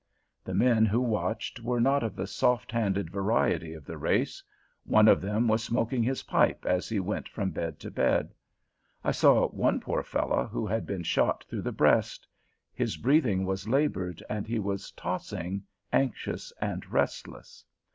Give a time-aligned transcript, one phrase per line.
[0.43, 4.41] The men who watched were not of the soft handed variety of the race.
[4.83, 8.33] One of them was smoking his pipe as he went from bed to bed.
[9.03, 12.27] I saw one poor fellow who had been shot through the breast;
[12.73, 17.63] his breathing was labored, and he was tossing, anxious and restless.